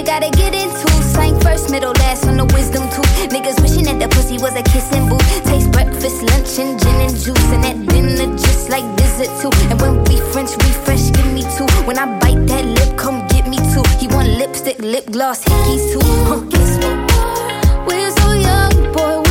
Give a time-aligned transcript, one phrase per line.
[0.00, 0.88] you gotta get into.
[1.12, 3.12] Slang first, middle, last on the wisdom tooth.
[3.28, 5.44] Niggas wishing that the pussy was a kissing booth.
[5.44, 7.48] Taste breakfast, lunch, and gin and juice.
[7.52, 9.52] And that dinner just like visit too.
[9.68, 11.68] And when we French refresh, give me two.
[11.84, 13.84] When I bite that lip, come get me two.
[14.00, 16.00] He want lipstick, lip gloss, hickeys too.
[16.28, 16.40] Huh,
[17.86, 19.29] We're so young, boy.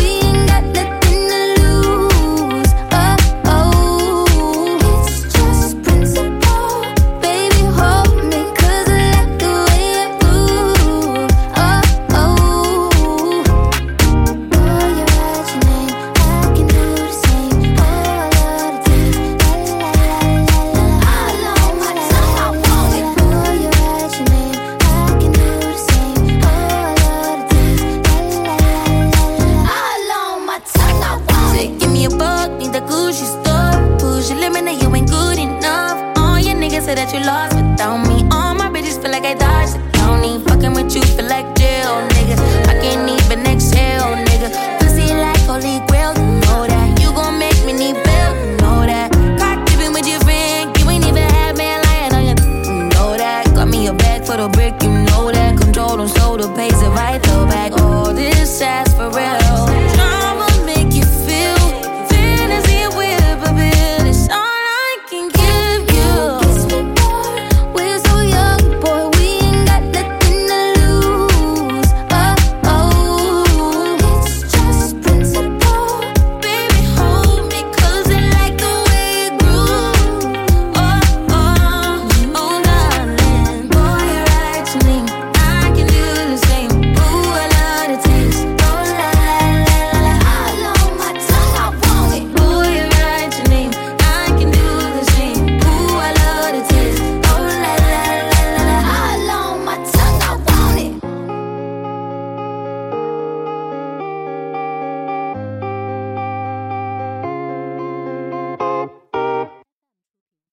[33.10, 34.00] bougie stuff.
[34.00, 35.98] Push your limit, you ain't good enough.
[36.18, 38.18] All your niggas say that you lost without me.
[38.32, 42.36] All my bitches feel like I don't need Fucking with you feel like jail, nigga.
[42.72, 44.50] I can't even exhale, nigga.
[44.80, 46.88] Pussy like holy grail, you know that.
[47.02, 49.10] You gon' make me need bail, you know that.
[49.40, 52.40] Cock dipping with your friend, you ain't even had man lying on your.
[52.70, 53.46] You know that.
[53.56, 55.58] Got me a bag for the brick, you know that.
[55.60, 57.72] Control on shoulder, pays it right, throw back.
[57.82, 59.29] All this ass for.